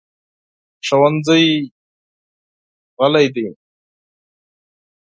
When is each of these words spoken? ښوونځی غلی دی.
ښوونځی 0.85 1.45
غلی 2.97 3.25
دی. 3.35 3.47